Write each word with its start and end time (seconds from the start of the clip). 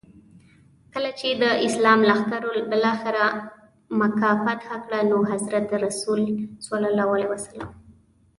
کله 0.93 1.11
چي 1.19 1.29
د 1.41 1.45
اسلام 1.67 1.99
لښکرو 2.09 2.51
بالاخره 2.69 3.25
مکه 3.99 4.29
فتح 4.43 4.67
کړه 4.83 4.99
نو 5.09 5.17
حضرت 5.31 5.67
رسول 5.85 6.21
ص. 6.65 6.67